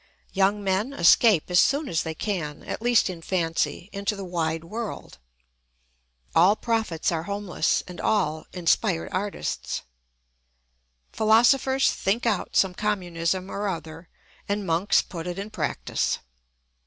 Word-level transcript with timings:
Young 0.33 0.63
men 0.63 0.93
escape 0.93 1.51
as 1.51 1.59
soon 1.59 1.87
as 1.87 2.01
they 2.01 2.15
can, 2.15 2.63
at 2.63 2.81
least 2.81 3.07
in 3.07 3.21
fancy, 3.21 3.87
into 3.93 4.15
the 4.15 4.25
wide 4.25 4.63
world; 4.63 5.19
all 6.33 6.55
prophets 6.55 7.11
are 7.11 7.25
homeless 7.29 7.83
and 7.87 8.01
all 8.01 8.47
inspired 8.51 9.09
artists; 9.11 9.83
philosophers 11.13 11.91
think 11.93 12.25
out 12.25 12.55
some 12.55 12.73
communism 12.73 13.51
or 13.51 13.67
other, 13.67 14.09
and 14.49 14.65
monks 14.65 15.03
put 15.03 15.27
it 15.27 15.37
in 15.37 15.51
practice. 15.51 16.17